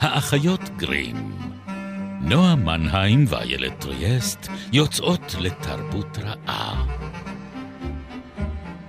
[0.00, 1.16] האחיות גרים.
[2.20, 6.86] נועה מנהיים ואיילת טריאסט יוצאות לתרבות רעה.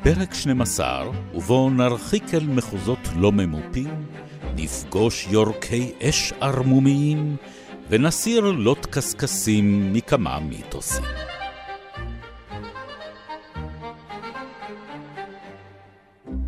[0.04, 4.06] פרק 12, ובו נרחיק אל מחוזות לא ממופים,
[4.56, 7.36] נפגוש יורקי אש ערמומיים,
[7.90, 11.04] ונסיר לוט קשקשים מכמה מיתוסים.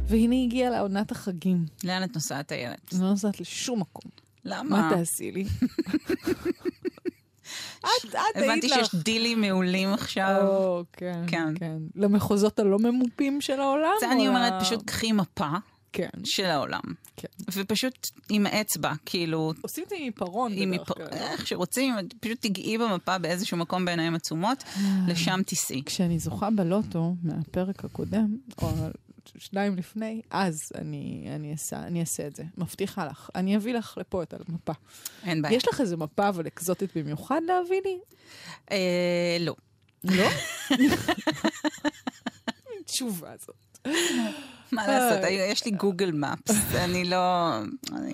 [0.07, 1.65] והנה הגיעה לעונת החגים.
[1.83, 2.93] לאן את נוסעת, איילת?
[2.93, 4.22] אני לא נוסעת לשום מקום.
[4.45, 4.69] למה?
[4.69, 5.45] מה תעשי לי?
[7.79, 8.35] את, את היית לך.
[8.35, 10.41] הבנתי שיש דילים מעולים עכשיו.
[10.47, 11.53] או, כן, כן.
[11.55, 11.77] כן.
[11.95, 13.93] למחוזות הלא ממופים של העולם?
[13.99, 15.49] זה אני אומרת, פשוט קחי מפה
[15.93, 16.09] כן.
[16.23, 16.81] של העולם.
[17.17, 17.27] כן.
[17.53, 21.07] ופשוט עם האצבע, כאילו, עושים את זה עם עיפרון עם בדרך כלל.
[21.11, 24.63] איך שרוצים, פשוט תיגעי במפה באיזשהו מקום בעיניים עצומות,
[25.07, 25.83] לשם תיסעי.
[25.85, 28.71] כשאני זוכה בלוטו מהפרק הקודם, או
[29.37, 32.43] שניים לפני, אז אני, אני, אעשה, אני אעשה את זה.
[32.57, 33.29] מבטיחה לך.
[33.35, 34.73] אני אביא לך לפה את המפה.
[35.23, 35.55] אין בעיה.
[35.55, 37.99] יש לך איזה מפה אבל אקזוטית במיוחד להביא לי?
[38.71, 39.55] אה, לא.
[40.03, 40.29] לא?
[42.85, 43.87] תשובה זאת.
[44.71, 45.51] מה לעשות, איי.
[45.51, 47.51] יש לי גוגל מפס, אני לא...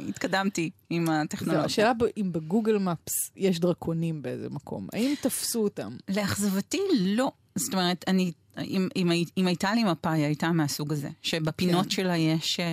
[0.07, 1.65] התקדמתי עם הטכנולוגיה.
[1.65, 4.87] השאלה אם בגוגל מפס יש דרקונים באיזה מקום.
[4.93, 5.97] האם תפסו אותם?
[6.09, 7.31] לאכזבתי, לא.
[7.55, 8.31] זאת אומרת, אני,
[8.67, 11.09] אם, אם, אם הייתה לי מפה, היא הייתה מהסוג הזה.
[11.21, 11.89] שבפינות כן.
[11.89, 12.65] שלה יש אה,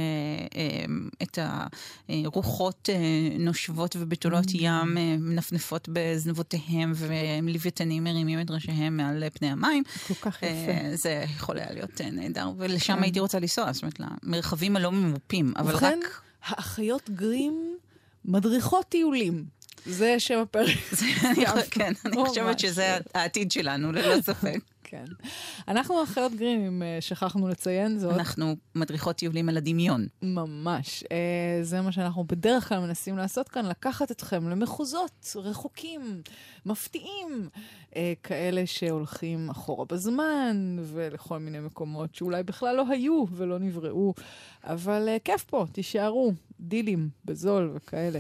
[0.57, 0.85] אה,
[1.23, 1.39] את
[2.09, 4.59] הרוחות אה, נושבות ובתולות Mm.
[4.61, 9.83] ים אה, מנפנפות בזנבותיהם, ולוויתנים מרימים את ראשיהם מעל פני המים.
[10.09, 10.47] כל כך יפה.
[10.47, 13.03] אה, זה יכול היה להיות אה, נהדר, ולשם כן.
[13.03, 16.21] הייתי רוצה לנסוע, זאת אומרת, למרחבים הלא ממופים, אבל ובכן, רק...
[16.45, 17.77] האחיות גרים
[18.25, 19.45] מדריכות טיולים.
[19.87, 20.69] זה שם הפרק.
[21.71, 22.17] כן, אני.
[22.17, 24.59] חושבת שזה העתיד שלנו, ללא ספק.
[24.89, 25.05] כן.
[25.69, 28.15] אנחנו אחיות גרים, אם אה, שכחנו לציין זאת.
[28.15, 30.07] אנחנו מדריכות טיולים על הדמיון.
[30.23, 31.05] ממש.
[31.13, 36.23] אה, זה מה שאנחנו בדרך כלל מנסים לעשות כאן, לקחת אתכם למחוזות רחוקים,
[36.67, 37.49] מפתיעים,
[37.97, 44.15] אה, כאלה שהולכים אחורה בזמן, ולכל מיני מקומות שאולי בכלל לא היו ולא נבראו.
[44.65, 48.19] אבל כיף פה, תישארו, דילים בזול וכאלה.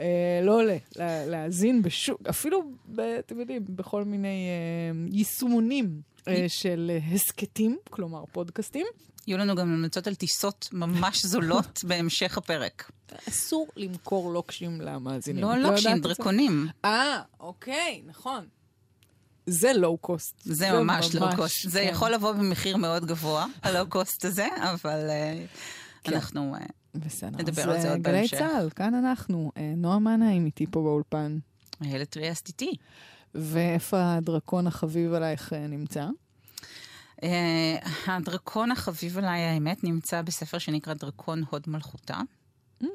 [0.00, 2.62] אה, לא עולה לה, להאזין בשוק, אפילו,
[2.94, 6.00] ב, אתם יודעים, בכל מיני אה, יישומונים.
[6.28, 8.86] אה, של אה, הסכתים, כלומר פודקאסטים.
[9.26, 12.90] יהיו לנו גם המלצות על טיסות ממש זולות בהמשך הפרק.
[13.28, 15.44] אסור למכור לוקשים למאזינים.
[15.44, 15.98] לא את לוקשים?
[16.00, 16.68] דרקונים.
[16.84, 18.46] אה, אוקיי, נכון.
[19.46, 20.34] זה לואו קוסט.
[20.44, 21.68] זה ממש לואו-קוסט.
[21.68, 21.88] זה כן.
[21.90, 25.44] יכול לבוא במחיר מאוד גבוה, הלואו-קוסט הזה, אבל אה,
[26.04, 26.14] כן.
[26.14, 26.54] אנחנו...
[26.94, 27.38] בסדר.
[27.38, 28.38] נדבר על זה עוד גלי בהמשך.
[28.38, 29.52] צה"ל, כאן אנחנו.
[29.76, 31.38] נועה מנהיים איתי פה באולפן.
[31.84, 32.72] איילת טריאסט איתי.
[33.38, 36.08] ואיפה הדרקון החביב עלייך אה, נמצא?
[37.22, 37.76] אה,
[38.06, 42.20] הדרקון החביב עליי, האמת, נמצא בספר שנקרא דרקון הוד מלכותה.
[42.82, 42.86] Mm.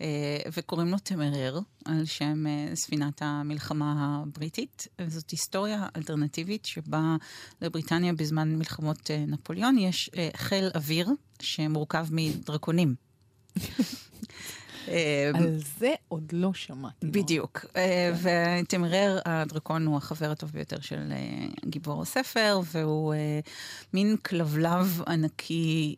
[0.00, 4.88] אה, וקוראים לו תמרר, על שם אה, ספינת המלחמה הבריטית.
[5.08, 7.16] זאת היסטוריה אלטרנטיבית שבה
[7.62, 11.08] לבריטניה בזמן מלחמות אה, נפוליאון יש חיל אוויר
[11.40, 12.94] שמורכב מדרקונים.
[14.88, 17.06] אה, על זה עוד לא שמעתי.
[17.06, 17.64] בדיוק.
[17.76, 18.12] אה,
[18.62, 23.14] ותמרר, הדרקון, הוא החבר הטוב ביותר של אה, גיבור הספר, והוא
[23.92, 25.96] מין כלבלב ענקי,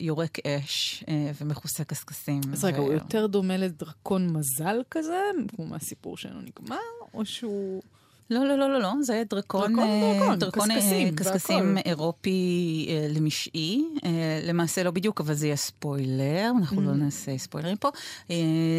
[0.00, 1.04] יורק אש
[1.40, 2.40] ומכוסה קשקשים.
[2.52, 5.20] אז רגע, הוא יותר דומה לדרקון מזל כזה,
[5.56, 6.76] כמו מהסיפור שלנו נגמר,
[7.14, 7.82] או שהוא...
[8.32, 11.78] לא, לא, לא, לא, לא, זה דרקון, דרקון, אה, דרקון, דרקון אה, קשקשים.
[11.84, 13.84] אירופי אה, למשעי.
[14.04, 14.10] אה,
[14.44, 16.84] למעשה לא בדיוק, אבל זה יהיה ספוילר, אנחנו Mm.
[16.84, 17.88] לא נעשה ספוילרים פה.
[18.30, 18.36] אה,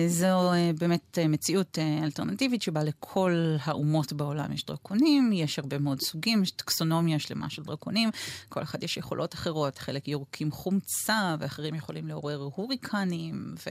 [0.07, 5.77] זו אה, באמת אה, מציאות אה, אלטרנטיבית שבה לכל האומות בעולם יש דרקונים, יש הרבה
[5.77, 8.09] מאוד סוגים, יש טקסונומיה שלמה של דרקונים,
[8.49, 13.69] כל אחד יש יכולות אחרות, חלק יורקים חומצה ואחרים יכולים לעורר הוריקנים, ו,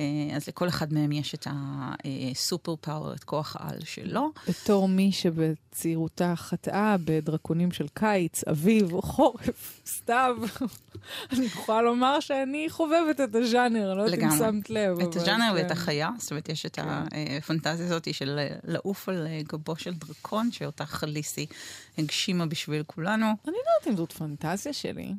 [0.00, 0.04] אה,
[0.36, 4.30] אז לכל אחד מהם יש את הסופר פאוור, את כוח העל שלו.
[4.48, 10.36] בתור מי שבצעירותה חטאה בדרקונים של קיץ, אביב חורף, סתיו,
[11.32, 14.38] אני יכולה לומר שאני חובבת את הז'אנר, אני לא יודעת אם.
[14.38, 15.00] שמת לב.
[15.00, 15.54] את הז'אנר כן.
[15.54, 16.78] ואת החיה, זאת אומרת, יש את
[17.38, 21.46] הפנטזיה הזאת של אה, לעוף על אה, גבו של דרקון, שאותה חליסי
[21.98, 23.26] הגשימה בשביל כולנו.
[23.26, 25.12] אני לא יודעת אם זאת פנטזיה שלי.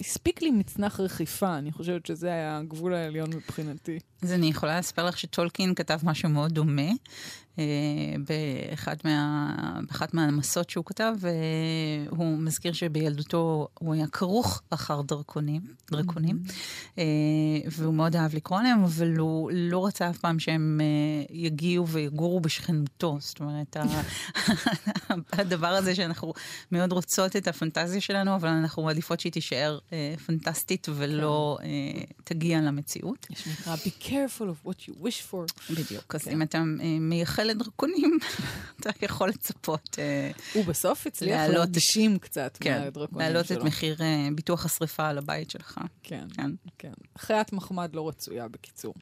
[0.00, 3.98] הספיק לי מצנח רכיפה, אני חושבת שזה היה הגבול העליון מבחינתי.
[4.24, 6.90] אז אני יכולה לספר לך שטולקין כתב משהו מאוד דומה
[7.58, 7.64] אה,
[8.28, 9.54] באחד מה,
[9.88, 15.60] באחת מהמסות שהוא כתב, והוא מזכיר שבילדותו הוא היה כרוך אחר דרקונים,
[15.90, 16.42] דרקונים,
[16.98, 17.04] אה,
[17.70, 22.40] והוא מאוד אהב לקרוא עליהם, אבל הוא לא רצה אף פעם שהם אה, יגיעו ויגורו
[22.40, 23.16] בשכנותו.
[23.20, 23.76] זאת אומרת,
[25.32, 26.32] הדבר הזה שאנחנו
[26.72, 31.66] מאוד רוצות את הפנטזיה שלנו, אבל אנחנו מעדיפות שהיא תישאר אה, פנטסטית ולא כן.
[31.66, 33.26] אה, תגיע למציאות.
[33.30, 35.72] יש נקרא be careful of what you wish for.
[35.74, 36.14] בדיוק.
[36.14, 36.30] אז כן.
[36.30, 36.64] אם אתה אה,
[37.00, 38.18] מייחל לדרקונים,
[38.80, 43.58] אתה יכול לצפות אה, הוא בסוף הצליח להעלות- להגשים קצת כן, מהדרקונים להעלות שלו.
[43.58, 45.80] את מחיר אה, ביטוח השרפה על הבית שלך.
[46.02, 46.50] כן, כן.
[46.78, 46.92] כן.
[47.18, 48.94] חיית מחמד לא רצויה, בקיצור.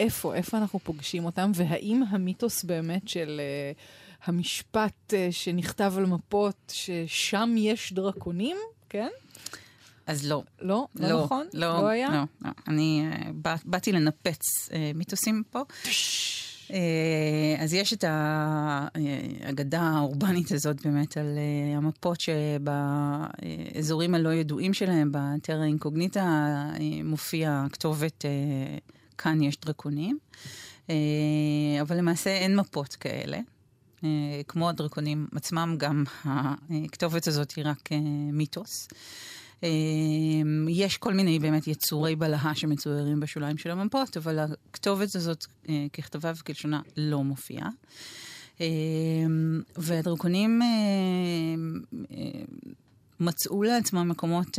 [0.00, 3.40] איפה, איפה אנחנו פוגשים אותם, והאם המיתוס באמת של
[3.74, 8.56] uh, המשפט uh, שנכתב על מפות, ששם יש דרקונים,
[8.88, 9.08] כן?
[10.06, 10.42] אז לא.
[10.60, 10.86] לא?
[10.94, 11.46] לא, נכון?
[11.52, 12.08] לא, לא היה?
[12.10, 12.50] לא, לא.
[12.68, 15.62] אני אה, בא, באתי לנפץ אה, מיתוסים פה.
[16.72, 21.38] אה, אז יש את האגדה האורבנית הזאת באמת על
[21.76, 26.46] המפות שבאזורים הלא ידועים שלהם, בטרה אינקוגניטה,
[27.04, 28.30] מופיע הכתובת אה,
[29.18, 30.18] כאן יש דרקונים.
[31.80, 33.38] אבל למעשה אין מפות כאלה.
[34.48, 37.88] כמו הדרקונים עצמם, גם הכתובת הזאת היא רק
[38.32, 38.88] מיתוס.
[39.64, 39.68] אה,
[40.68, 46.32] יש כל מיני באמת יצורי בלהה שמצוירים בשוליים של המפות, אבל הכתובת הזאת, אה, ככתבה
[46.36, 47.68] וכלשונה, לא מופיעה.
[48.60, 48.66] אה,
[49.76, 50.66] והדרקונים אה,
[52.10, 52.40] אה,
[53.20, 54.58] מצאו לעצמם מקומות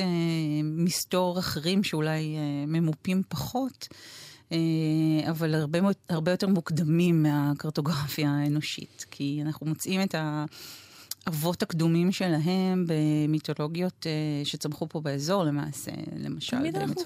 [0.63, 2.35] מסתור אחרים שאולי
[2.67, 3.87] ממופים פחות.
[5.29, 5.79] אבל הרבה,
[6.09, 10.15] הרבה יותר מוקדמים מהקרטוגרפיה האנושית, כי אנחנו מוצאים את
[11.27, 16.57] האבות הקדומים שלהם במיתולוגיות אה, שצמחו פה באזור למעשה, למשל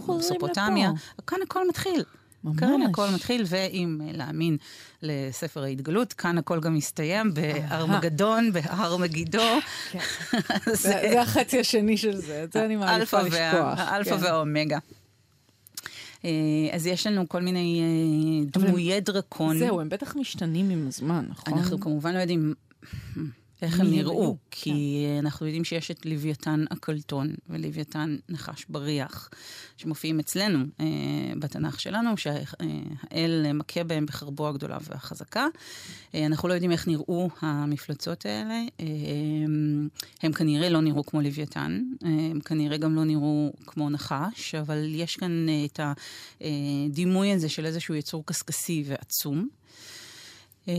[0.08, 0.92] במסופוטמיה.
[1.28, 2.04] כאן הכל מתחיל.
[2.44, 2.60] ממש.
[2.60, 4.58] כאן הכל מתחיל, ואם אה, להאמין
[5.02, 9.42] לספר ההתגלות, כאן הכל גם מסתיים בארמגדון, בהר מגידו.
[9.92, 10.00] כן.
[10.66, 10.74] זה
[11.12, 13.80] זה החצי השני של זה, את זה אני מעדיפה וה- לשכוח.
[13.80, 14.24] האלפא כן.
[14.24, 14.78] והאומגה.
[16.26, 16.30] אה,
[16.72, 19.58] אז יש לנו כל מיני אה, דמויי דרקון.
[19.58, 21.54] זהו, הם בטח משתנים עם הזמן, נכון?
[21.58, 22.54] אנחנו כמובן לא יודעים
[23.62, 29.30] איך הם נראו, כי אנחנו יודעים שיש את לוויתן הקלטון ולוויתן נחש בריח,
[29.78, 30.86] שמופיעים אצלנו אה,
[31.40, 35.48] בתנ"ך שלנו, שהאל מכה בהם בחרבו הגדולה והחזקה.
[36.16, 38.64] אה, אנחנו לא יודעים איך נראו המפלצות האלה.
[38.80, 38.86] אה,
[40.24, 44.96] הם כנראה לא נראו כמו לוויתן, אה, הם כנראה גם לא נראו כמו נחש, אבל
[44.96, 45.80] יש כאן אה, את
[46.42, 49.48] הדימוי הזה של איזשהו יצור קשקשי ועצום.
[50.68, 50.74] אה,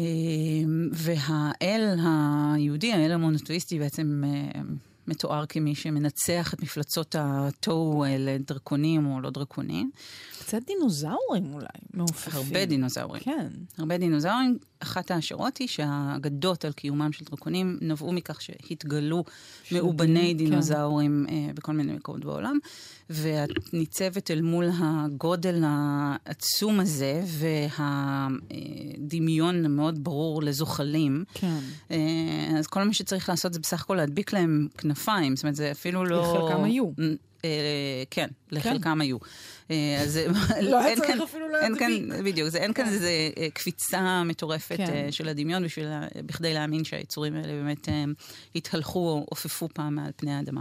[0.92, 4.60] והאל היהודי, האל המונותואיסטי, בעצם אה,
[5.06, 9.90] מתואר כמי שמנצח את מפלצות התוהו האלה, דרקונים או לא דרקונים.
[10.38, 12.40] קצת דינוזאורים אולי, מעופפים.
[12.40, 13.22] הרבה דינוזאורים.
[13.22, 13.48] כן.
[13.78, 14.58] הרבה דינוזאורים.
[14.82, 19.24] אחת ההשערות היא שהאגדות על קיומם של דרקונים נבעו מכך שהתגלו
[19.72, 22.58] מאובני דין, דינוזאורים אה, בכל מיני מקומות בעולם,
[23.10, 27.22] ואת ניצבת אל מול הגודל העצום הזה
[28.98, 31.24] והדמיון המאוד ברור לזוחלים.
[31.34, 31.58] כן.
[31.90, 35.70] אה, אז כל מה שצריך לעשות זה בסך הכל להדביק להם כנפיים, זאת אומרת, זה
[35.70, 36.22] אפילו לא...
[36.22, 36.90] לחלקם היו.
[37.44, 37.50] אה,
[38.10, 39.16] כן, לחלקם היו.
[39.70, 40.20] אה, אז
[40.70, 41.82] לא היה אין צריך כאן- אפילו להדביק.
[42.24, 45.12] בדיוק, אין כאן איזה אה, קפיצה מטורפת כן.
[45.12, 45.62] של הדמיון
[46.26, 47.88] בכדי להאמין שהיצורים האלה באמת
[48.54, 50.60] התהלכו או עופפו פעם מעל פני האדמה.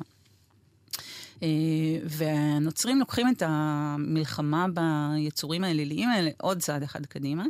[2.06, 7.44] והנוצרים לוקחים את המלחמה ביצורים האליליים האלה עוד צעד אחד קדימה,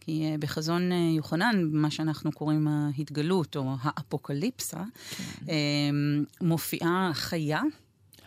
[0.00, 4.80] כי בחזון יוחנן, מה שאנחנו קוראים ההתגלות או האפוקליפסה,
[5.48, 5.54] אה,
[6.40, 7.60] מופיעה חיה.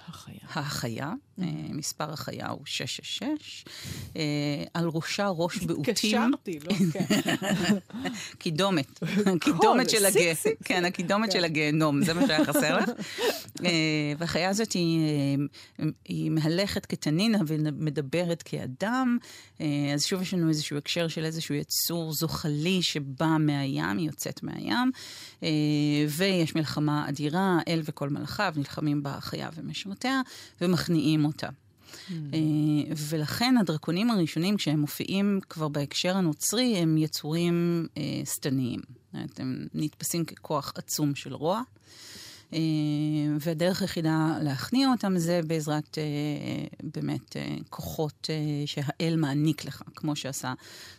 [0.10, 0.40] החיה.
[0.56, 1.14] החיה,
[1.69, 3.65] מספר החיה הוא 666,
[4.15, 4.21] אה,
[4.74, 6.74] על ראשה ראש בעוטים, התקשרתי, לא?
[6.93, 8.10] כן.
[8.38, 9.00] קידומת,
[9.46, 11.38] קידומת של סיק, כן, הקידומת כן.
[11.38, 12.89] של הגיהנום, זה מה שהיה חסר לך.
[13.65, 15.00] אה, והחיה הזאת היא,
[15.79, 15.86] אה,
[16.29, 19.17] מהלכת כתנינה ומדברת כאדם,
[19.62, 24.43] אה, אז שוב יש לנו איזשהו הקשר של איזשהו יצור זוחלי שבא מהים, היא יוצאת
[24.43, 24.91] מהים,
[25.43, 25.50] אה,
[26.10, 30.22] ויש מלחמה אדירה, אל וכל מלאכיו נלחמים בחיה ומשרתיה,
[30.62, 31.48] ומכניעים אותה.
[31.48, 32.12] Mm.
[32.33, 38.79] אה, ולכן הדרקונים הראשונים, כשהם מופיעים כבר בהקשר הנוצרי, הם יצורים אה, שטניים.
[39.13, 41.62] הם נתפסים ככוח עצום של רוע.
[42.53, 42.59] אה,
[43.39, 50.15] והדרך היחידה להכניע אותם זה בעזרת אה, באמת אה, כוחות אה, שהאל מעניק לך, כמו
[50.15, 50.53] שעשה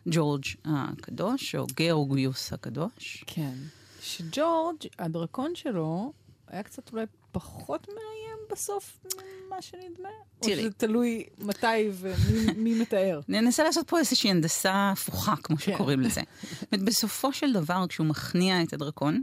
[0.09, 3.25] ג'ורג' הקדוש, או גאורגיוס הקדוש.
[3.27, 3.55] כן.
[4.03, 6.13] שג'ורג', הדרקון שלו,
[6.47, 8.99] היה קצת אולי פחות מאיים בסוף
[9.47, 10.09] ממה שנדמה?
[10.09, 10.61] או תראי.
[10.61, 13.21] שזה תלוי מתי ומי מי מתאר?
[13.29, 15.73] ננסה לעשות פה איזושהי הנדסה הפוכה, כמו כן.
[15.75, 16.21] שקוראים לזה.
[16.73, 19.23] בסופו של דבר, כשהוא מכניע את הדרקון,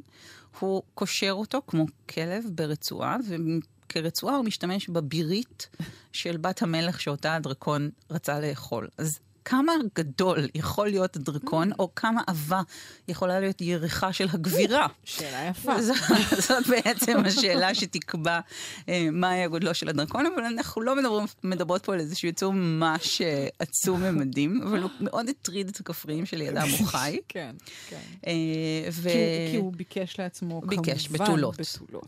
[0.59, 5.69] הוא קושר אותו כמו כלב ברצועה, וכרצועה הוא משתמש בבירית
[6.11, 8.87] של בת המלך שאותה הדרקון רצה לאכול.
[8.97, 9.19] אז
[9.49, 12.61] כמה גדול יכול להיות הדרקון, או כמה עבה
[13.07, 14.87] יכולה להיות יריחה של הגבירה.
[15.03, 15.73] שאלה יפה.
[16.47, 18.39] זאת, בעצם השאלה שתקבע
[18.89, 20.93] אה, מה היה גודלו של הדרקון, אבל אנחנו לא
[21.43, 26.25] מדברות פה על איזשהו יצור ממש אה, עצום ממדים, אבל הוא מאוד הטריד את הכפריים
[26.25, 27.17] שלידם הוא חי.
[27.27, 27.55] כן,
[27.89, 27.99] כן.
[28.27, 28.31] אה.
[29.51, 30.93] כי הוא- ביקש לעצמו, כמובן.
[31.11, 31.55] בתולות.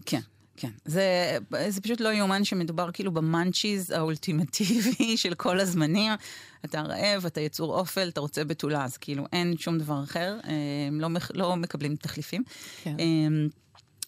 [0.05, 0.19] כן.
[0.61, 1.37] כן, זה,
[1.69, 6.11] זה פשוט לא יאומן שמדובר כאילו במאנצ'יז האולטימטיבי של כל הזמנים.
[6.65, 10.51] אתה רעב, אתה יצור אופל, אתה רוצה בתולה, אז כאילו אין שום דבר אחר, אה,
[10.87, 12.43] הם לא, לא מקבלים תחליפים.
[12.83, 12.95] כן.
[12.99, 13.47] אמ,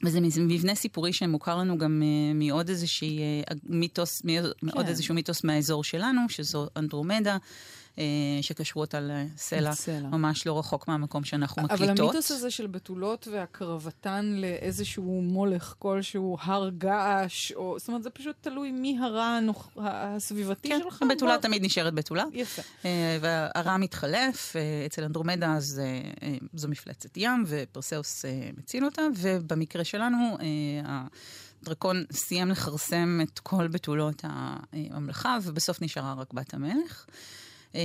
[0.04, 4.22] וזה מבנה סיפורי שמוכר לנו גם אה, מעוד איזושהי אה, מיתוס,
[4.62, 4.88] מעוד כן.
[4.88, 7.38] איזשהו מיתוס מהאזור שלנו, שזו אנדרומדה,
[7.98, 8.04] אה,
[8.42, 10.10] שקשרו אותה לסלע, לסלע.
[10.10, 12.00] ממש לא רחוק מהמקום שאנחנו אבל מקליטות.
[12.00, 17.76] המיתוס הזה של בתולות והקרבתן לאיזשהו מולך כלשהו, הר געש, או...
[17.80, 19.70] זאת אומרת, זה פשוט תלוי מי הרע הנוח...
[19.78, 21.04] הסביבתי כן, שלך.
[21.12, 22.24] בתולה בוא- תמיד נשארת בתולה.
[22.34, 22.62] יפה.
[22.86, 25.82] אה, והרע מתחלף, אה, אצל אנדרומדה אז
[26.54, 28.26] זו מפלצת ים, ופרסאוס
[28.58, 30.38] מציל אותה, ובמקרה שלנו,
[31.62, 37.06] הדרקון סיים לכרסם את כל בתולות הממלכה, ובסוף נשארה רק בת המלך.
[37.76, 37.82] אה,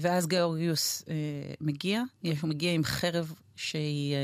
[0.00, 1.14] ואז גיאורגיוס אה,
[1.60, 4.18] מגיע, יש- הוא מגיע עם חרב שהיא אה,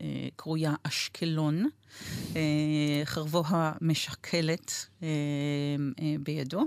[0.00, 1.68] אה, קרויה אשקלון,
[2.36, 2.40] אה,
[3.04, 4.72] חרבו המשקלת
[5.02, 5.08] אה,
[6.00, 6.62] אה, בידו,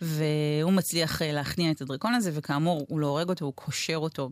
[0.00, 4.30] והוא מצליח אה, להכניע את הדרקון הזה, וכאמור, הוא לא הורג אותו, הוא קושר אותו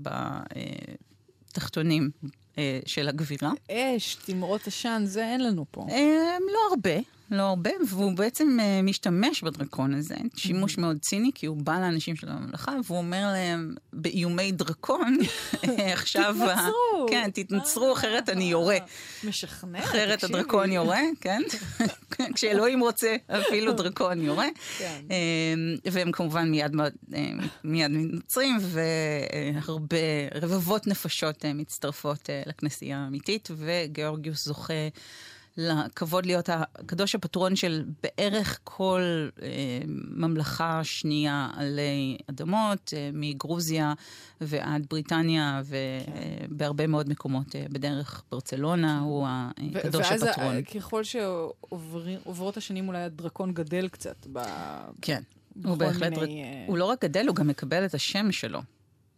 [1.52, 2.10] בתחתונים
[2.58, 3.52] אה, של הגבירה.
[3.70, 5.86] אש, תמרות עשן, זה אין לנו פה.
[5.90, 5.96] אה,
[6.52, 7.00] לא הרבה,
[7.30, 12.16] לא הרבה, והוא בעצם אה, משתמש בדרקון הזה, שימוש מאוד ציני, כי הוא בא לאנשים
[12.16, 15.16] של הממלכה, והוא אומר להם באיומי דרקון,
[15.64, 16.36] אה, עכשיו...
[16.42, 17.06] ה- תתנצרו.
[17.10, 18.76] כן, תתנצרו, אחרת אני יורה.
[19.24, 20.38] משכנע, אחרת תקשיבי.
[20.38, 21.42] הדרקון יורה, כן?
[22.34, 24.48] כשאלוהים רוצה, אפילו דרקון יורה.
[24.78, 25.00] כן.
[25.10, 25.16] אה,
[25.92, 26.72] והם כמובן מיד,
[27.14, 27.30] אה,
[27.64, 29.96] מיד מתנצרים, והרבה,
[30.34, 34.72] רבבות נפשות אה, מצטרפות אה, לכנסייה האמיתית, וגיאורגיוס זוכה
[35.56, 39.48] לכבוד להיות הקדוש הפטרון של בערך כל אה,
[40.10, 43.92] ממלכה שנייה עלי אדמות, אה, מגרוזיה
[44.40, 45.62] ועד בריטניה,
[46.50, 49.26] ובהרבה מאוד מקומות, אה, בדרך ברצלונה, הוא
[49.72, 50.62] ו- הקדוש ואז הפטרון.
[50.62, 54.38] ככל שעוברות השנים אולי הדרקון גדל קצת ב...
[55.02, 55.22] כן,
[55.64, 58.60] הוא בהחלט, מיני, אה, הוא לא רק גדל, הוא גם מקבל את השם שלו.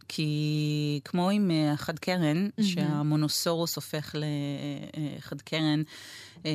[0.09, 5.83] כי כמו עם אה, חד קרן, שהמונוסורוס הופך לחד קרן,
[6.47, 6.51] אה,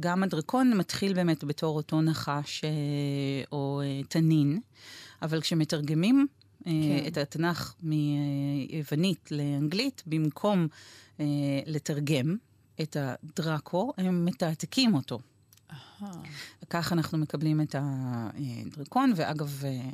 [0.00, 2.70] גם הדרקון מתחיל באמת בתור אותו נחש אה,
[3.52, 4.60] או אה, תנין,
[5.22, 6.26] אבל כשמתרגמים
[6.66, 7.06] אה, כן.
[7.06, 10.68] את התנ"ך מיוונית לאנגלית, במקום
[11.20, 11.26] אה,
[11.66, 12.36] לתרגם
[12.80, 15.18] את הדרקו, הם מתעתקים אותו.
[15.70, 16.22] אהה.
[16.70, 19.88] כך אנחנו מקבלים את הדרקון, ואגב, אה,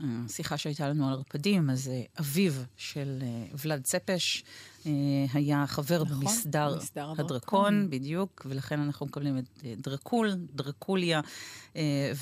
[0.00, 4.44] השיחה שהייתה לנו על ערפדים, אז אה, אביו של אה, ולד צפש
[4.86, 4.92] אה,
[5.32, 7.24] היה חבר נכון, במסדר במסדר הדרקון.
[7.26, 11.20] הדרקון, בדיוק, ולכן אנחנו מקבלים את דרקול, דרקוליה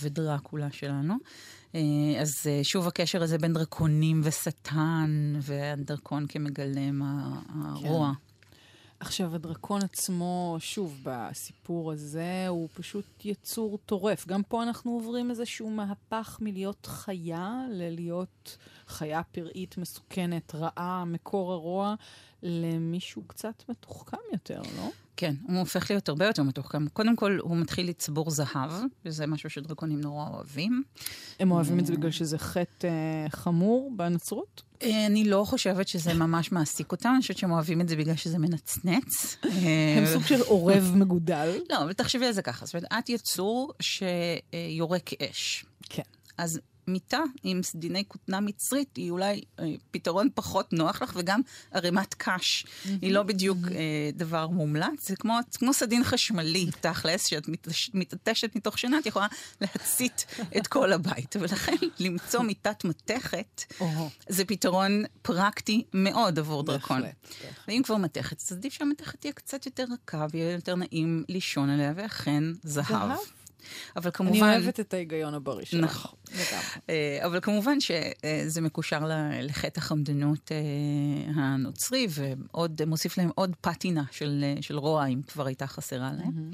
[0.02, 1.14] ודרקולה שלנו.
[2.20, 8.12] אז שוב הקשר הזה בין דרקונים ושטן, והדרקון כמגלם ה- הרוע.
[9.00, 14.26] עכשיו, הדרקון עצמו, שוב, בסיפור הזה, הוא פשוט יצור טורף.
[14.26, 21.94] גם פה אנחנו עוברים איזשהו מהפך מלהיות חיה ללהיות חיה פראית, מסוכנת, רעה, מקור הרוע,
[22.42, 24.90] למישהו קצת מתוחכם יותר, לא?
[25.16, 26.88] כן, הוא הופך להיות הרבה יותר מתוחכם.
[26.88, 28.70] קודם כל, הוא מתחיל לצבור זהב,
[29.04, 30.82] וזה משהו שדרקונים נורא אוהבים.
[31.40, 34.62] הם אוהבים את זה בגלל שזה חטא אה, חמור בנצרות?
[34.82, 38.16] אה, אני לא חושבת שזה ממש מעסיק אותם, אני חושבת שהם אוהבים את זה בגלל
[38.16, 39.36] שזה מנצנץ.
[39.42, 39.50] הם
[40.04, 41.58] אה, סוג של עורב מגודל.
[41.70, 45.64] לא, אבל תחשבי על זה ככה, זאת אומרת, את יצור שיורה כאש.
[45.88, 46.02] כן.
[46.38, 51.40] אז מיטה עם סדיני כותנה מצרית היא אולי אה, פתרון פחות נוח לך, וגם
[51.72, 52.66] ערימת קש
[53.02, 57.48] היא לא בדיוק אה, דבר מומלץ, זה כמו, כמו סדין חשמלי, תכלס, שאת
[57.94, 59.26] מתעטשת מתוך שינה, את יכולה
[59.60, 60.26] להצית
[60.56, 61.36] את כל הבית.
[61.40, 63.64] ולכן למצוא מיטת מתכת
[64.28, 67.02] זה פתרון פרקטי מאוד עבור דרקון.
[67.68, 71.92] ואם כבר מתכת, אז עדיף שהמתכת תהיה קצת יותר רכה ויהיה יותר נעים לישון עליה,
[71.96, 72.86] ואכן זהב.
[72.86, 73.18] זהב?
[73.96, 74.42] אבל כמובן...
[74.42, 75.84] אני אוהבת את ההיגיון הבריא שלך.
[75.84, 76.18] נכון.
[76.90, 79.10] אה, אבל כמובן שזה מקושר
[79.42, 85.66] לחטא החמדנות אה, הנוצרי, ועוד מוסיף להם עוד פטינה של, של רוע, אם כבר הייתה
[85.66, 86.50] חסרה להם.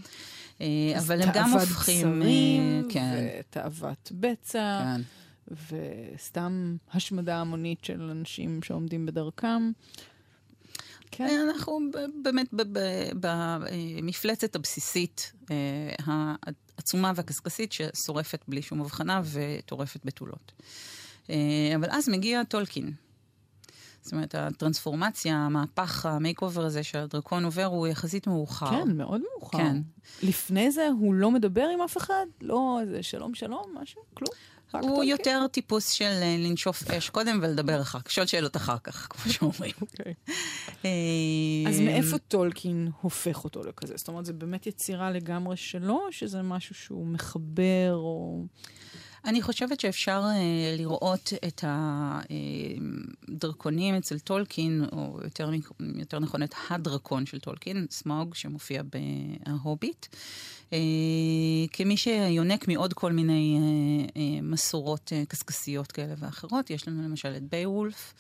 [0.61, 2.07] אה, אבל הם גם תאוות הופכים...
[2.07, 5.01] אה, בשרים, כן, ותאוות בצע, כן.
[6.17, 9.73] וסתם השמדה המונית של אנשים שעומדים בדרכם.
[11.11, 11.81] כן, אנחנו
[12.23, 12.49] באמת
[13.21, 15.33] במפלצת הבסיסית,
[16.83, 20.53] העצומה והקשקשית, ששורפת בלי שום הבחנה וטורפת בתולות.
[21.31, 21.37] אה,
[21.77, 22.93] אבל אז מגיע טולקין.
[24.03, 28.71] זאת אומרת, הטרנספורמציה, המהפך, ה makeover הזה שהדרקון עובר, הוא יחסית מאוחר.
[28.71, 29.59] כן, מאוד מאוחר.
[29.59, 29.77] כן.
[30.23, 32.27] לפני זה הוא לא מדבר עם אף אחד?
[32.41, 34.03] לא איזה שלום שלום, משהו?
[34.15, 34.31] כלום?
[34.81, 35.11] הוא טולקין?
[35.11, 39.33] יותר טיפוס של אה, לנשוף אש קודם ולדבר אחר כך, לשאול שאלות אחר כך, כמו
[39.33, 39.73] שאומרים.
[39.81, 40.15] אוקיי.
[40.85, 43.95] אה, אז מאיפה טולקין הופך אותו לכזה?
[43.97, 48.45] זאת אומרת, זה באמת יצירה לגמרי שלו, או שזה משהו שהוא מחבר, או...
[49.25, 51.65] אני חושבת שאפשר אה, לראות את
[53.29, 55.51] הדרקונים אצל טולקין, או יותר,
[55.95, 58.83] יותר נכון את הדרקון של טולקין, סמוג, שמופיע
[59.47, 60.17] בהוביט, אה,
[61.73, 66.71] כמי שיונק מעוד כל מיני uh, uh, מסורות קשקשיות כאלה ואחרות.
[66.71, 68.15] יש לנו למשל את ביוולף.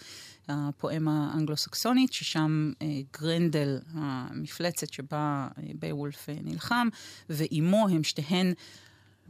[0.48, 2.86] הפואמה האנגלו-סקסונית, ששם אה,
[3.20, 6.88] גרנדל, המפלצת שבה אה, ביוולף אה, נלחם,
[7.28, 8.54] ואימו הם שתיהן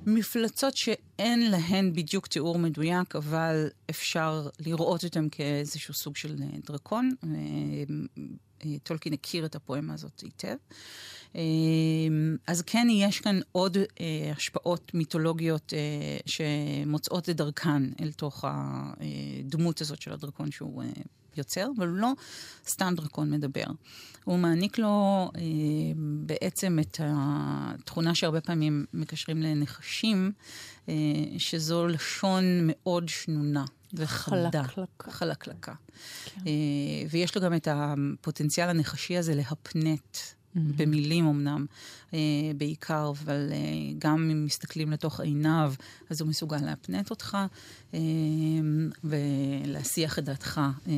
[0.06, 7.10] מפלצות שאין להן בדיוק תיאור מדויק, אבל אפשר לראות אותן כאיזשהו סוג של אה, דרקון.
[7.24, 7.30] אה,
[8.64, 10.56] אה, טולקין הכיר את הפואמה הזאת היטב.
[11.36, 11.40] אה,
[12.46, 19.80] אז כן, יש כאן עוד אה, השפעות מיתולוגיות אה, שמוצאות את דרכן אל תוך הדמות
[19.80, 20.88] הזאת של הדרקון שהוא אה,
[21.36, 22.12] יוצר, אבל הוא לא
[22.68, 23.64] סתם דרקון מדבר.
[24.24, 25.40] הוא מעניק לו אה,
[26.26, 30.32] בעצם את התכונה שהרבה פעמים מקשרים לנחשים,
[30.88, 30.94] אה,
[31.38, 33.64] שזו לשון מאוד שנונה.
[33.94, 34.62] וחדה.
[34.62, 35.10] חלקלקה.
[35.10, 35.72] חלקלקה.
[36.24, 36.40] כן.
[36.46, 36.52] אה,
[37.10, 40.16] ויש לו גם את הפוטנציאל הנחשי הזה להפנט.
[40.54, 41.66] במילים אמנם,
[42.14, 42.18] אה,
[42.56, 43.56] בעיקר, אבל אה,
[43.98, 45.74] גם אם מסתכלים לתוך עיניו,
[46.10, 47.36] אז הוא מסוגל להפנט אותך
[47.94, 47.98] אה,
[49.04, 50.92] ולהסיח את דעתך אה,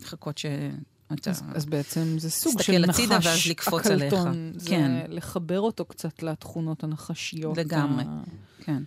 [0.00, 1.30] ולחכות שאתה...
[1.30, 4.14] אז, אז בעצם זה סוג של הצידה נחש ואז לקפוץ עליך.
[4.56, 5.06] זה כן.
[5.08, 7.58] לחבר אותו קצת לתכונות הנחשיות.
[7.58, 8.04] לגמרי.
[8.06, 8.22] ה-
[8.64, 8.82] כן.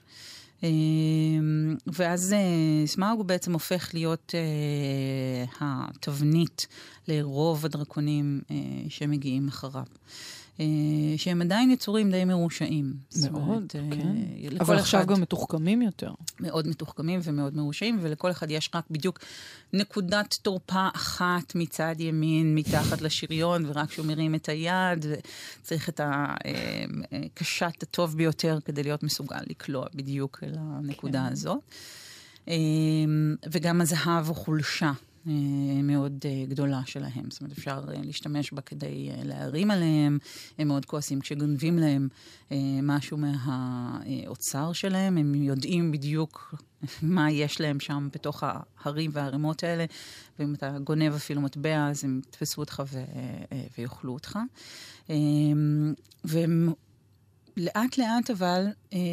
[0.66, 6.68] אמ, ואז אה, סמאוג בעצם הופך להיות אה, התבנית
[7.08, 8.56] לרוב הדרקונים אה,
[8.90, 9.84] שמגיעים אחריו.
[10.60, 10.66] אה,
[11.18, 12.94] שהם עדיין יצורים די מרושעים.
[13.32, 14.58] מאוד, אומרת, אה, כן.
[14.60, 16.12] אבל עכשיו אחד- גם מתוחכמים יותר.
[16.40, 19.20] מאוד מתוחכמים ומאוד מרושעים, ולכל אחד יש רק בדיוק
[19.74, 25.06] נקודת תורפה אחת מצד ימין, מתחת לשריון, ורק כשהוא מרים את היד,
[25.62, 31.32] וצריך את הקשת הטוב ביותר כדי להיות מסוגל לקלוע בדיוק אל הנקודה כן.
[31.34, 31.60] הזאת.
[32.48, 32.53] אה,
[33.51, 34.92] וגם הזהב הוא חולשה.
[35.27, 37.31] אה, מאוד אה, גדולה שלהם.
[37.31, 40.18] זאת אומרת, אפשר אה, להשתמש בה כדי להרים עליהם.
[40.57, 42.07] הם מאוד כועסים כשגונבים להם
[42.83, 45.18] משהו מהאוצר שלהם.
[45.18, 46.55] הם יודעים בדיוק
[47.01, 49.85] מה יש להם שם בתוך ההרים והערימות האלה,
[50.40, 53.03] ואם אתה גונב אפילו מטבע, אז הם יתפסו אותך ו-
[53.77, 54.40] ויאכלו אותך.
[56.24, 56.74] והם
[57.57, 58.66] לאט לאט אבל,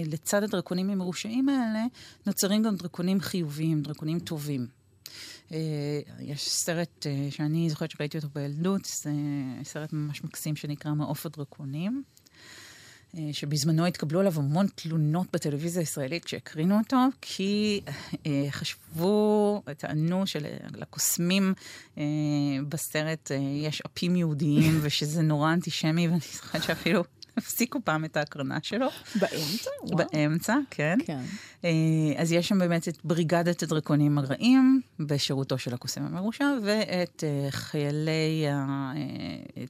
[0.06, 1.84] לצד הדרקונים המרושעים האלה,
[2.26, 4.81] נוצרים גם דרקונים חיוביים, דרקונים טובים.
[5.52, 9.10] אה, יש סרט אה, שאני זוכרת שראיתי אותו בילדות, זה
[9.62, 12.02] סרט ממש מקסים שנקרא מעוף הדרקונים.
[13.16, 17.80] אה, שבזמנו התקבלו עליו המון תלונות בטלוויזיה הישראלית כשהקרינו אותו, כי
[18.50, 21.54] חשבו, טענו שלקוסמים
[22.68, 23.30] בסרט
[23.62, 27.04] יש אפים יהודיים ושזה נורא אנטישמי, ואני זוכרת שאפילו
[27.36, 28.86] הפסיקו פעם את ההקרנה שלו.
[29.14, 29.70] באמצע?
[29.82, 30.08] וואו.
[30.12, 30.98] באמצע, כן.
[31.04, 31.22] כן.
[31.64, 31.70] אה,
[32.16, 38.44] אז יש שם באמת את בריגדת הדרקונים הרעים בשירותו של הקוסם המרושע, ואת אה, חיילי
[38.46, 38.92] אה,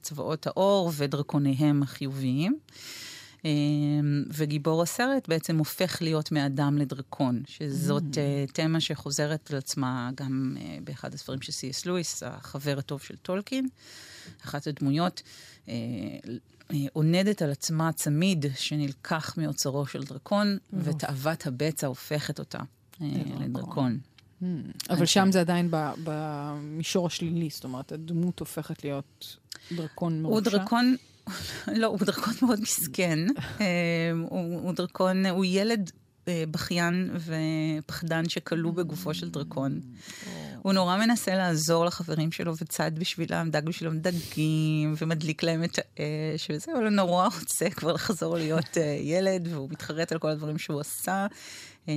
[0.01, 2.57] צבאות האור ודרקוניהם החיוביים.
[4.33, 11.13] וגיבור הסרט בעצם הופך להיות מאדם לדרקון, שזאת אה, תמה שחוזרת על עצמה גם באחד
[11.13, 13.67] הספרים של סי.אס לואיס, החבר הטוב של טולקין.
[14.45, 15.21] אחת הדמויות
[16.93, 22.59] עונדת על עצמה צמיד שנלקח מאוצרו של דרקון, ותאוות הבצע הופכת אותה
[23.01, 23.07] אה,
[23.39, 23.97] לדרקון.
[24.41, 24.45] Hmm.
[24.89, 25.69] אבל שם זה עדיין
[26.03, 29.37] במישור השלילי, זאת אומרת, הדמות הופכת להיות
[29.71, 30.35] דרקון מרושע.
[30.35, 30.95] הוא דרקון,
[31.81, 33.19] לא, הוא דרקון מאוד מסכן.
[33.61, 33.65] אה,
[34.29, 35.91] הוא, דרקון, הוא ילד
[36.27, 39.81] אה, בכיין ופחדן שכלוא בגופו של דרקון.
[40.63, 46.47] הוא נורא מנסה לעזור לחברים שלו וצד בשבילם, דג בשבילם דגים, ומדליק להם את האש
[46.49, 50.57] וזה, אבל הוא נורא רוצה כבר לחזור להיות אה, ילד, והוא מתחרט על כל הדברים
[50.57, 51.27] שהוא עשה.
[51.89, 51.93] אה,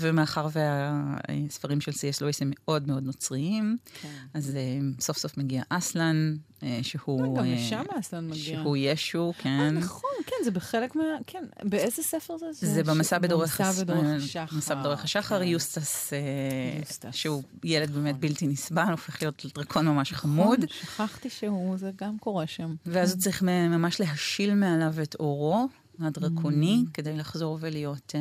[0.00, 4.08] ומאחר והספרים של סי.אס לואיס הם מאוד מאוד נוצריים, כן.
[4.34, 6.36] אז אה, סוף סוף מגיע אסלן,
[6.82, 7.22] שהוא...
[7.22, 8.62] לא, גם אה, לשם אסלן מגיע.
[8.62, 9.74] שהוא ישו, אה, כן.
[9.74, 11.02] נכון, כן, זה בחלק מה...
[11.26, 12.46] כן, באיזה ספר זה?
[12.52, 14.56] זה במסע בדורך במסע אה, השחר.
[14.56, 15.46] מסע בדורך השחר, כן.
[15.46, 17.12] יוסטס, אה.
[17.12, 18.20] שהוא ילד באמת נכון.
[18.20, 20.58] בלתי נסבל, הופך להיות דרקון ממש חמוד.
[20.64, 22.74] נכון, שכחתי שהוא, זה גם קורה שם.
[22.86, 25.68] ואז הוא צריך ממש להשיל מעליו את אורו
[26.00, 26.90] הדרקוני, Mm.
[26.94, 28.20] כדי לחזור ולהיות אה,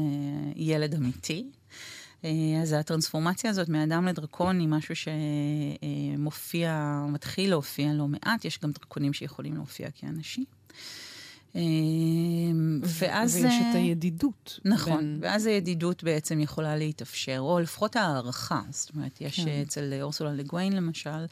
[0.56, 1.50] ילד אמיתי.
[2.62, 4.95] אז הטרנספורמציה הזאת מאדם לדרקון היא משהו
[6.15, 10.45] שמופיע, מתחיל להופיע לא מעט, יש גם דרקונים שיכולים להופיע כאנשים.
[12.84, 13.36] ואז...
[13.36, 14.60] ויש את הידידות.
[14.65, 15.19] נכון, בין...
[15.21, 18.62] ואז הידידות בעצם יכולה להתאפשר, או לפחות הערכה.
[18.69, 19.62] זאת אומרת, יש כן.
[19.62, 21.25] אצל אורסולה לגוויין למשל,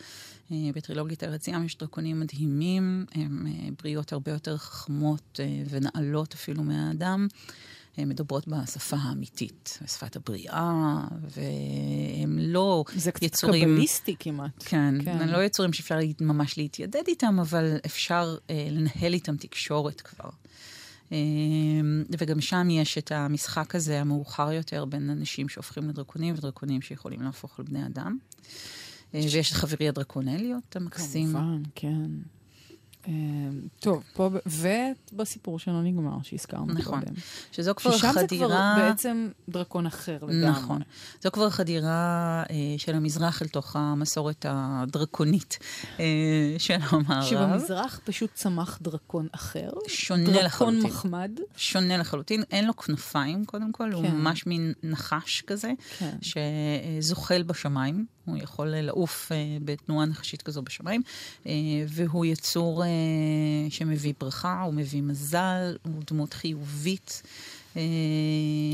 [0.51, 3.47] בטרילוגית ארץ ים יש דרקונים מדהימים, הם
[3.83, 7.27] בריאות הרבה יותר חכמות ונעלות אפילו מהאדם.
[7.97, 13.59] הן מדברות בשפה האמיתית, בשפת הבריאה, והם לא זה יצורים...
[13.61, 14.63] זה קצת קבליסטי כמעט.
[14.65, 20.01] כן, כן, הם לא יצורים שאפשר ממש להתיידד איתם, אבל אפשר אה, לנהל איתם תקשורת
[20.01, 20.29] כבר.
[21.11, 21.17] אה,
[22.17, 27.59] וגם שם יש את המשחק הזה המאוחר יותר בין אנשים שהופכים לדרקונים ודרקונים שיכולים להפוך
[27.59, 28.17] לבני אדם.
[29.15, 31.31] אה, ויש את חברי הדרקונליות המקסים.
[31.31, 32.09] כמובן, כן.
[33.07, 36.99] אמ, טוב, פה, ובסיפור שלא נגמר, שהזכרנו נכון.
[36.99, 37.13] קודם.
[37.51, 38.27] שזו כבר ששם חדירה...
[38.27, 40.49] ששם זה כבר בעצם דרקון אחר לגמרי.
[40.49, 40.81] נכון.
[41.23, 45.57] זו כבר חדירה אה, של המזרח אל תוך המסורת הדרקונית
[45.99, 46.05] אה,
[46.57, 47.25] של המערב.
[47.25, 49.69] שבמזרח פשוט צמח דרקון אחר.
[49.87, 50.81] שונה דרקון לחלוטין.
[50.81, 51.31] דרקון מחמד.
[51.57, 52.43] שונה לחלוטין.
[52.51, 53.93] אין לו כנפיים, קודם כל, כן.
[53.93, 56.17] הוא ממש מין נחש כזה, כן.
[56.21, 58.14] שזוחל בשמיים.
[58.25, 59.35] הוא יכול לעוף uh,
[59.65, 61.01] בתנועה נחשית כזו בשמיים,
[61.43, 61.47] uh,
[61.87, 62.87] והוא יצור uh,
[63.69, 67.21] שמביא ברכה, הוא מביא מזל, הוא דמות חיובית.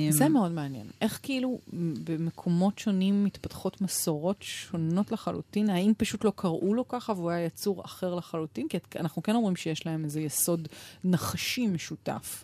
[0.09, 0.87] זה מאוד מעניין.
[1.01, 1.59] איך כאילו
[2.05, 5.69] במקומות שונים מתפתחות מסורות שונות לחלוטין?
[5.69, 8.67] האם פשוט לא קראו לו ככה והוא היה יצור אחר לחלוטין?
[8.67, 10.67] כי אנחנו כן אומרים שיש להם איזה יסוד
[11.03, 12.43] נחשי משותף.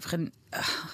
[0.00, 0.20] ובכן,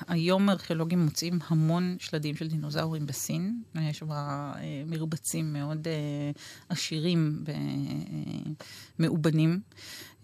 [0.09, 3.63] היום ארכיאולוגים מוצאים המון שלדים של דינוזאורים בסין.
[3.75, 6.31] יש שם אה, מרבצים מאוד אה,
[6.69, 7.45] עשירים
[8.99, 9.61] ומאובנים.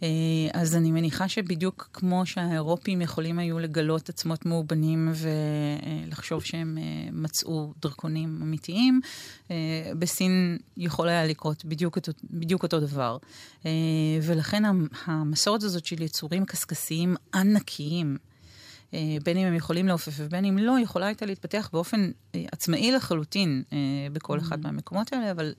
[0.02, 0.08] אה,
[0.52, 6.78] אז אני מניחה שבדיוק כמו שהאירופים יכולים היו לגלות עצמות מאובנים ולחשוב שהם
[7.12, 9.00] מצאו דרקונים אמיתיים,
[9.98, 13.18] בסין יכול היה לקרות בדיוק אותו, בדיוק אותו דבר.
[14.22, 14.62] ולכן
[15.04, 18.16] המסורת הזאת של יצורים קשקשיים ענקיים,
[19.22, 23.62] בין אם הם יכולים לעופף ובין אם לא, יכולה הייתה להתפתח באופן אה, עצמאי לחלוטין
[23.72, 23.78] אה,
[24.12, 24.62] בכל אחד mm-hmm.
[24.62, 25.54] מהמקומות האלה, אבל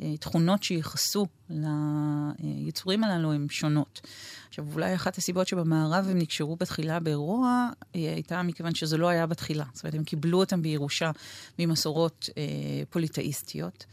[0.00, 4.00] התכונות שייחסו ליצורים הללו הן שונות.
[4.48, 9.64] עכשיו, אולי אחת הסיבות שבמערב הם נקשרו בתחילה באירוע, הייתה מכיוון שזה לא היה בתחילה.
[9.72, 11.10] זאת אומרת, הם קיבלו אותם בירושה
[11.58, 12.30] ממסורות
[12.90, 13.86] פוליטאיסטיות.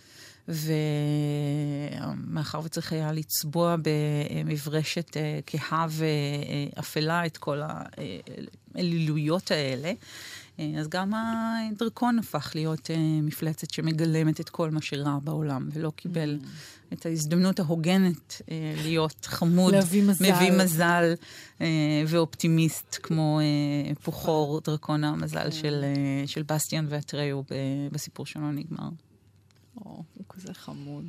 [0.48, 7.62] ומאחר וצריך היה לצבוע במברשת אה, כהה ואפלה את כל
[8.76, 9.94] האלילויות האלה,
[10.60, 15.92] אה, אז גם הדרקון הפך להיות אה, מפלצת שמגלמת את כל מה שרע בעולם, ולא
[15.96, 16.46] קיבל mm.
[16.94, 18.42] את ההזדמנות ההוגנת
[18.84, 21.14] להיות חמוד, להביא מזל, מביא מזל
[22.08, 23.40] ואופטימיסט, כמו
[24.02, 25.52] פוחור, דרקון המזל mm.
[25.52, 25.86] של,
[26.26, 27.42] של בסטיאן ואטריו
[27.92, 28.90] בסיפור שלו נגמר.
[30.36, 31.06] כזה חמוד.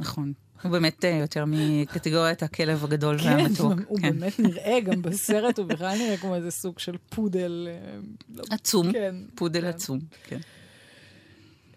[0.00, 0.32] נכון.
[0.62, 3.72] הוא באמת אה, יותר מקטגוריית הכלב הגדול והמתוק.
[3.72, 7.68] כן, הוא באמת נראה, גם בסרט הוא בכלל נראה כמו איזה סוג של פודל.
[7.70, 7.98] אה,
[8.34, 9.66] לא, עצום, כן, פודל כן.
[9.66, 10.38] עצום, כן.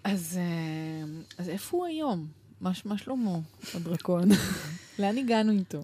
[0.03, 2.27] אז, אה, אז איפה הוא היום?
[2.61, 3.39] מה שלמה,
[3.73, 4.29] הדרקון?
[5.01, 5.83] לאן הגענו איתו?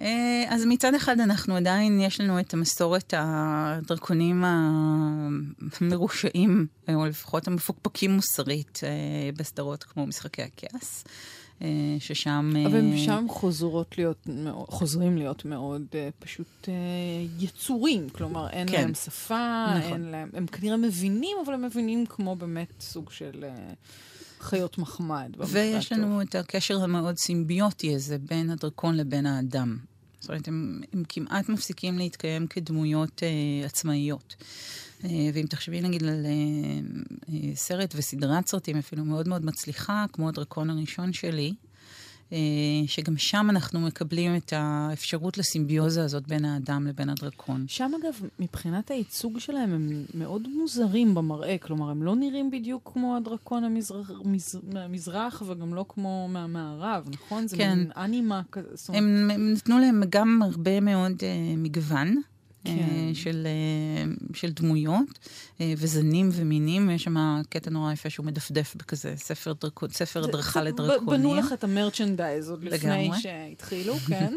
[0.00, 4.44] אה, אז מצד אחד אנחנו עדיין, יש לנו את המסורת הדרקונים
[5.80, 11.04] המרושעים, או לפחות המפוקפקים מוסרית אה, בסדרות כמו משחקי הכעס.
[11.62, 12.52] אה, ששם...
[12.66, 14.26] אבל שם חוזרות להיות,
[14.68, 15.82] חוזרים להיות מאוד
[16.18, 16.68] פשוט
[17.38, 18.08] יצורים.
[18.08, 18.80] כלומר, אין כן.
[18.82, 19.92] להם שפה, נכון.
[19.92, 20.28] אין להם...
[20.34, 23.44] הם כנראה מבינים, אבל הם מבינים כמו באמת סוג של...
[24.42, 25.36] חיות מחמד.
[25.38, 29.76] ויש לנו את הקשר המאוד סימביוטי הזה בין הדרקון לבין האדם.
[30.20, 34.36] זאת אומרת, הם, הם כמעט מפסיקים להתקיים כדמויות אה, עצמאיות.
[35.04, 36.30] אה, ואם תחשבי נגיד על אה,
[37.34, 41.54] אה, סרט וסדרת סרטים אפילו מאוד מאוד מצליחה, כמו הדרקון הראשון שלי,
[42.86, 47.64] שגם שם אנחנו מקבלים את האפשרות לסימביוזה הזאת בין האדם לבין הדרקון.
[47.68, 51.56] שם אגב, מבחינת הייצוג שלהם, הם מאוד מוזרים במראה.
[51.58, 57.46] כלומר, הם לא נראים בדיוק כמו הדרקון המזרח, מז, מהמזרח וגם לא כמו מהמערב, נכון?
[57.48, 57.78] זה כן.
[57.78, 58.68] מין אנימה כזה.
[58.88, 62.22] הם, הם נתנו להם גם הרבה מאוד uh, מגוון.
[62.64, 62.70] כן.
[62.70, 65.18] אה, של, אה, של דמויות
[65.60, 70.62] אה, וזנים ומינים, יש שם קטע נורא יפה שהוא מדפדף בכזה ספר, דרקון, ספר הדרכה
[70.62, 71.22] לדרקונים.
[71.22, 74.32] בנו לך את המרצ'נדייז עוד לפני שהתחילו, כן.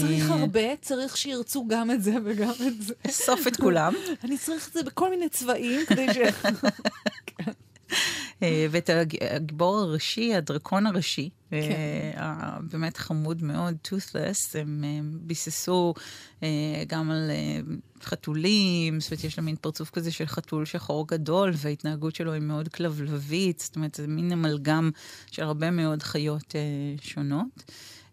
[0.00, 2.94] צריך הרבה, צריך שירצו גם את זה וגם את זה.
[3.08, 3.94] אסוף את כולם.
[4.24, 6.16] אני צריך את זה בכל מיני צבעים כדי ש...
[8.42, 8.90] אה, ואת
[9.34, 11.56] הגיבור הראשי, הדרקון הראשי, כן.
[12.16, 15.94] אה, באמת חמוד מאוד, toothless, הם אה, ביססו
[16.86, 17.30] גם על
[18.02, 22.42] חתולים, זאת אומרת, יש לה מין פרצוף כזה של חתול שחור גדול, וההתנהגות שלו היא
[22.42, 24.90] מאוד כלבלבית, זאת אומרת, זה מין אמלגם
[25.30, 26.54] של הרבה מאוד חיות
[27.00, 27.62] שונות.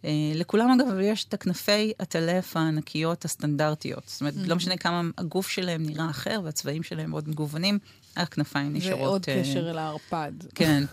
[0.01, 4.03] Uh, לכולם, אגב, יש את הכנפי הטלף הענקיות הסטנדרטיות.
[4.07, 4.49] זאת אומרת, mm-hmm.
[4.49, 7.79] לא משנה כמה הגוף שלהם נראה אחר והצבעים שלהם מאוד מגוונים,
[8.15, 9.01] הכנפיים נשארות...
[9.01, 10.31] ועוד uh, קשר אל הערפד.
[10.55, 10.83] כן.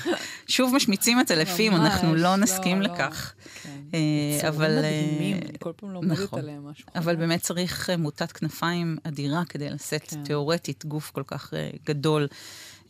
[0.48, 3.32] שוב משמיצים את אלפים, אנחנו לא, לא נסכים לא, לכך.
[3.62, 3.70] כן.
[3.90, 4.78] Uh, אבל...
[4.78, 6.38] אני כל פעם לומדת נכון.
[6.38, 6.86] עליהם משהו.
[6.94, 10.24] אבל באמת צריך מוטת כנפיים אדירה כדי לשאת כן.
[10.24, 11.52] תיאורטית גוף כל כך
[11.86, 12.26] גדול.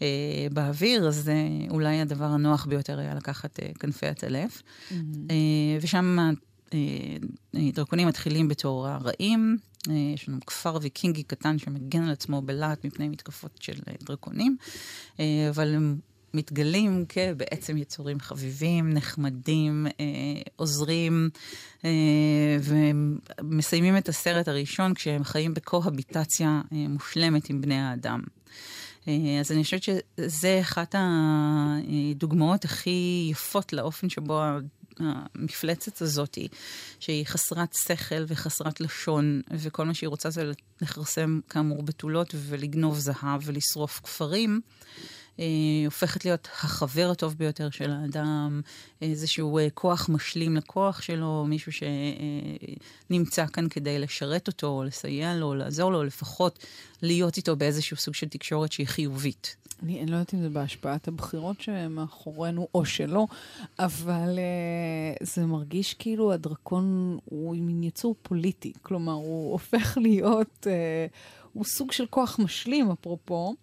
[0.02, 1.34] אה, באוויר, אז זה
[1.70, 4.62] אולי הדבר הנוח ביותר היה לקחת אה, כנפי הטלף.
[4.62, 4.94] Mm-hmm.
[5.30, 6.18] אה, ושם
[6.74, 6.78] אה,
[7.74, 9.56] דרקונים מתחילים בתור הרעים.
[9.90, 14.56] אה, יש לנו כפר ויקינגי קטן שמגן על עצמו בלהט מפני מתקפות של אה, דרקונים,
[15.20, 15.98] אה, אבל הם
[16.34, 19.86] מתגלים כבעצם יצורים חביבים, נחמדים,
[20.56, 21.30] עוזרים,
[22.62, 28.20] ומסיימים את הסרט הראשון כשהם חיים בקוהביטציה מושלמת עם בני האדם.
[29.06, 34.42] אז אני חושבת שזה אחת הדוגמאות הכי יפות לאופן שבו
[35.00, 36.38] המפלצת הזאת,
[37.00, 43.40] שהיא חסרת שכל וחסרת לשון, וכל מה שהיא רוצה זה לכרסם כאמור בתולות ולגנוב זהב
[43.44, 44.60] ולשרוף כפרים.
[45.40, 45.44] אה,
[45.84, 48.60] הופכת להיות החבר הטוב ביותר של האדם,
[49.02, 51.72] איזשהו אה, כוח משלים לכוח שלו, מישהו
[53.10, 56.58] שנמצא כאן כדי לשרת אותו, לסייע לו, לעזור לו, לפחות
[57.02, 59.56] להיות איתו באיזשהו סוג של תקשורת שהיא חיובית.
[59.82, 63.26] אני, אני לא יודעת אם זה בהשפעת הבחירות שמאחורינו או שלא,
[63.78, 68.72] אבל uh, זה מרגיש כאילו הדרקון הוא מין יצור פוליטי.
[68.82, 73.54] כלומר, הוא הופך להיות, uh, הוא סוג של כוח משלים, אפרופו.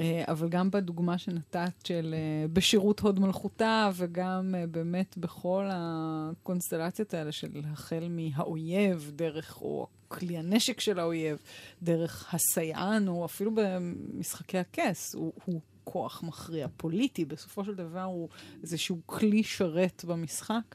[0.00, 7.14] אה, אבל גם בדוגמה שנתת של אה, בשירות הוד מלכותה, וגם אה, באמת בכל הקונסטלציות
[7.14, 11.38] האלה של החל מהאויב, דרך, או כלי הנשק של האויב,
[11.82, 18.28] דרך הסייען, או אפילו במשחקי הכס, הוא, הוא כוח מכריע פוליטי, בסופו של דבר הוא
[18.62, 20.74] איזשהו כלי שרת במשחק.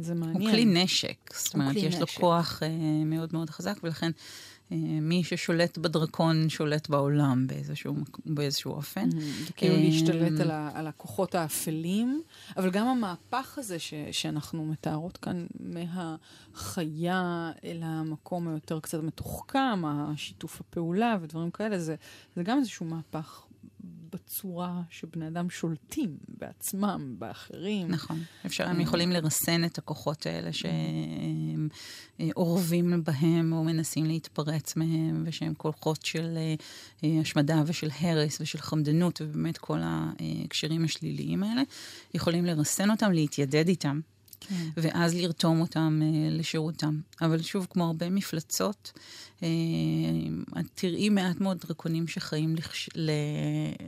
[0.00, 0.42] זה מעניין.
[0.42, 2.00] הוא כלי נשק, זאת אומרת, יש נשק.
[2.00, 2.62] לו כוח
[3.06, 4.10] מאוד מאוד חזק, ולכן...
[4.72, 7.94] אה, מי ששולט בדרקון שולט בעולם באיזשהו,
[8.26, 9.08] באיזשהו אופן.
[9.10, 9.52] Mm-hmm.
[9.56, 12.22] כאילו אה, להשתלט על, ה, על הכוחות האפלים,
[12.56, 20.60] אבל גם המהפך הזה ש, שאנחנו מתארות כאן מהחיה אל המקום היותר קצת מתוחכם, השיתוף
[20.60, 21.94] הפעולה ודברים כאלה, זה,
[22.36, 23.45] זה גם איזשהו מהפך
[24.12, 27.88] בצורה שבני אדם שולטים בעצמם, באחרים.
[27.88, 28.22] נכון.
[28.46, 31.68] אפשר, הם יכולים לרסן את הכוחות האלה שהם
[32.20, 36.38] אה, אורבים בהם או מנסים להתפרץ מהם, ושהם כוחות של
[37.04, 41.62] אה, השמדה ושל הרס ושל חמדנות, ובאמת כל ההקשרים השליליים האלה,
[42.14, 44.00] יכולים לרסן אותם, להתיידד איתם.
[44.40, 44.54] כן.
[44.76, 47.00] ואז לרתום אותם uh, לשירותם.
[47.22, 48.92] אבל שוב, כמו הרבה מפלצות,
[49.40, 49.42] uh,
[50.60, 52.88] את תראי מעט מאוד דרקונים שחיים לכש,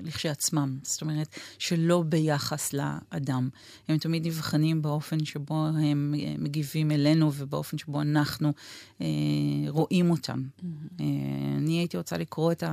[0.02, 0.78] לכשעצמם.
[0.82, 3.48] זאת אומרת, שלא ביחס לאדם.
[3.88, 8.52] הם תמיד נבחנים באופן שבו הם uh, מגיבים אלינו ובאופן שבו אנחנו
[9.68, 10.42] רואים אותם.
[10.42, 11.02] Mm-hmm.
[11.58, 12.64] אני הייתי רוצה לקרוא את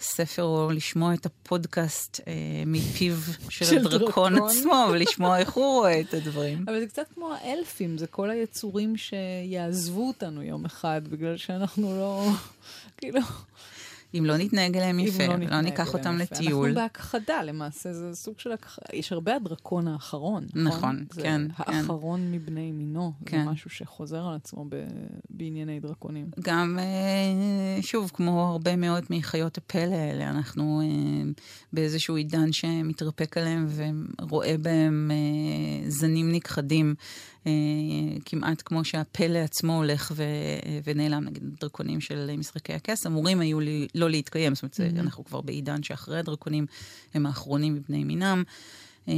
[0.00, 2.20] הספר או לשמוע את הפודקאסט
[2.66, 3.14] מפיו
[3.48, 4.48] של, של הדרקון דרקון.
[4.48, 6.64] עצמו, ולשמוע איך הוא רואה את הדברים.
[6.68, 12.26] אבל זה קצת כמו האלפים, זה כל היצורים שיעזבו אותנו יום אחד, בגלל שאנחנו לא,
[12.96, 13.20] כאילו...
[14.18, 16.34] אם לא נתנהג אליהם יפה, לא, לא ניקח אותם יפה.
[16.34, 16.68] לטיול.
[16.68, 18.86] אנחנו בהכחדה למעשה, זה סוג של הכחדה.
[18.92, 20.64] יש הרבה הדרקון האחרון, נכון?
[20.64, 21.42] נכון, זה כן.
[21.56, 22.32] האחרון כן.
[22.32, 23.44] מבני מינו, כן.
[23.44, 24.84] זה משהו שחוזר על עצמו ב...
[25.30, 26.26] בענייני דרקונים.
[26.40, 31.30] גם, אה, שוב, כמו הרבה מאוד מחיות הפלא האלה, אנחנו אה,
[31.72, 33.66] באיזשהו עידן שמתרפק עליהם
[34.20, 36.94] ורואה בהם אה, זנים נכחדים.
[37.46, 37.52] אה,
[38.24, 40.24] כמעט כמו שהפלא עצמו הולך ו,
[40.84, 45.00] ונעלם, נגיד דרקונים של משחקי הכס, אמורים היו לי, לא להתקיים, זאת אומרת, mm-hmm.
[45.00, 46.66] אנחנו כבר בעידן שאחרי הדרקונים
[47.14, 48.42] הם האחרונים מבני מינם.
[49.08, 49.14] אה,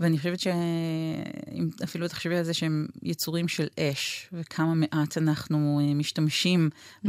[0.00, 5.94] ואני חושבת שאם אפילו תחשבי על זה שהם יצורים של אש, וכמה מעט אנחנו אה,
[5.94, 7.08] משתמשים mm-hmm.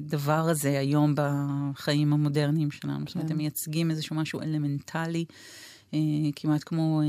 [0.00, 3.04] בדבר הזה היום בחיים המודרניים שלנו.
[3.06, 3.42] זאת אומרת, הם כן.
[3.42, 5.24] מייצגים איזשהו משהו אלמנטלי,
[6.36, 7.02] כמעט כמו...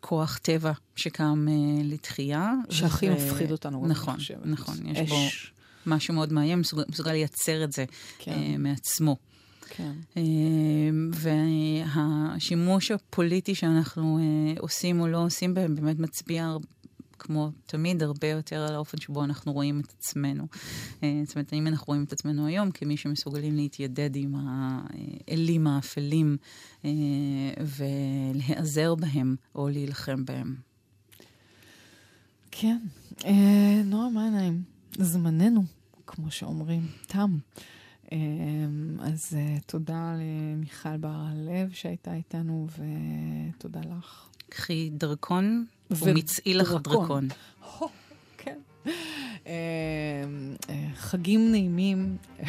[0.00, 2.52] כוח טבע שקם uh, לתחייה.
[2.70, 3.12] שהכי ו...
[3.14, 4.46] מפחיד אותנו, נכון, אני חושבת.
[4.46, 5.10] נכון, יש אש.
[5.10, 5.16] בו
[5.94, 7.84] משהו מאוד מאיים, מסוגל, מסוגל לייצר את זה
[8.18, 8.32] כן.
[8.32, 9.16] uh, מעצמו.
[9.70, 9.92] כן.
[10.14, 10.18] Uh,
[11.12, 16.56] והשימוש הפוליטי שאנחנו uh, עושים או לא עושים בהם באמת מצביע
[17.22, 20.46] כמו תמיד, הרבה יותר על האופן שבו אנחנו רואים את עצמנו.
[21.02, 26.36] אה, זאת אומרת, האם אנחנו רואים את עצמנו היום כמי שמסוגלים להתיידד עם האלים האפלים
[26.84, 26.90] אה,
[27.60, 30.54] ולהיעזר בהם או להילחם בהם.
[32.50, 32.78] כן.
[33.24, 34.62] אה, נועה מעיניים,
[34.98, 35.62] זמננו,
[36.06, 37.38] כמו שאומרים, תם.
[38.12, 38.18] אה,
[39.00, 44.28] אז אה, תודה למיכל בר-הלב שהייתה איתנו, ותודה לך.
[44.48, 47.28] קחי דרכון ומצאי לך דרקון.
[48.38, 48.58] כן.
[50.94, 52.16] חגים נעימים,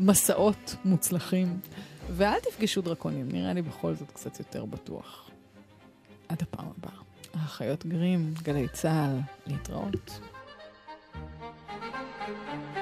[0.00, 1.60] מסעות מוצלחים,
[2.10, 5.30] ואל תפגשו דרקונים, נראה לי בכל זאת קצת יותר בטוח.
[6.28, 6.98] עד הפעם הבאה.
[7.34, 10.20] האחיות גרים, גלי צה"ל, להתראות.
[12.24, 12.81] thank you